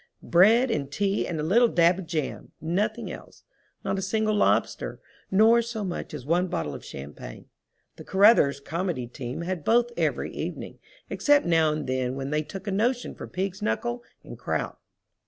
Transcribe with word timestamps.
Bread 0.23 0.71
and 0.71 0.91
tea 0.91 1.27
and 1.27 1.39
a 1.39 1.43
little 1.43 1.67
dab 1.67 1.99
of 1.99 2.07
jam! 2.07 2.53
Nothing 2.59 3.11
else. 3.11 3.43
Not 3.85 3.99
a 3.99 4.01
single 4.01 4.33
lobster, 4.33 4.99
nor 5.29 5.61
so 5.61 5.83
much 5.83 6.11
as 6.15 6.25
one 6.25 6.47
bottle 6.47 6.73
of 6.73 6.83
champagne. 6.83 7.49
The 7.97 8.03
Carruthers 8.03 8.59
comedy 8.59 9.05
team 9.05 9.41
had 9.41 9.63
both 9.63 9.91
every 9.95 10.33
evening, 10.33 10.79
except 11.11 11.45
now 11.45 11.71
and 11.71 11.85
then 11.85 12.15
when 12.15 12.31
they 12.31 12.41
took 12.41 12.65
a 12.65 12.71
notion 12.71 13.13
for 13.13 13.27
pig's 13.27 13.61
knuckle 13.61 14.01
and 14.23 14.39
kraut. 14.39 14.79